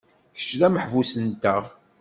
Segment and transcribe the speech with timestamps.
[0.37, 1.63] Kečč d ameḥbus-nteɣ.